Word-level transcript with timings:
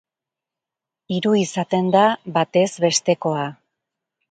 Hiru 1.15 1.33
izaten 1.41 1.93
da 1.97 2.03
batez 2.39 2.67
bestekoa. 2.89 3.47